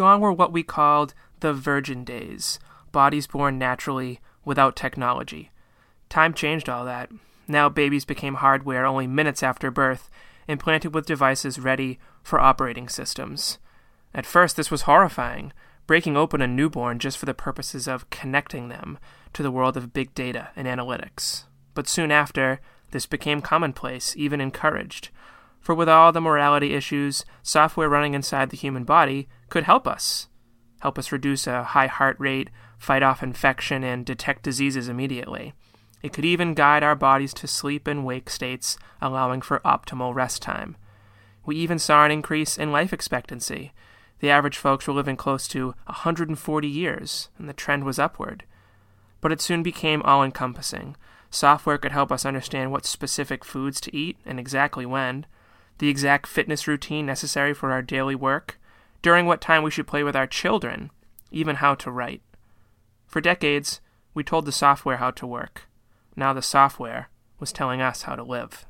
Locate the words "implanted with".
10.48-11.04